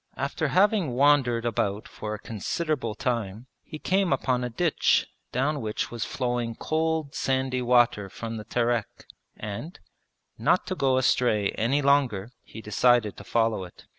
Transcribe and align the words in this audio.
After 0.17 0.47
having 0.47 0.93
wandered 0.95 1.45
about 1.45 1.87
for 1.87 2.15
a 2.15 2.19
considerable 2.19 2.95
time 2.95 3.45
he 3.61 3.77
came 3.77 4.11
upon 4.11 4.43
a 4.43 4.49
ditch 4.49 5.05
down 5.31 5.61
which 5.61 5.91
was 5.91 6.05
flowing 6.05 6.55
cold 6.55 7.13
sandy 7.13 7.61
water 7.61 8.09
from 8.09 8.37
the 8.37 8.43
Terek, 8.43 9.05
and, 9.37 9.79
not 10.39 10.65
to 10.65 10.75
go 10.75 10.97
astray 10.97 11.51
any 11.51 11.83
longer, 11.83 12.31
he 12.41 12.63
decided 12.63 13.15
to 13.17 13.23
follow 13.23 13.63
it. 13.63 13.85